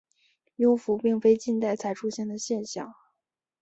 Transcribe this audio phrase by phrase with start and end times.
[0.55, 2.95] 幽浮并非近代才出现的现象。